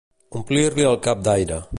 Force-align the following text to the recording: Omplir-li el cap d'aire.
Omplir-li 0.39 0.87
el 0.93 0.97
cap 1.09 1.21
d'aire. 1.29 1.63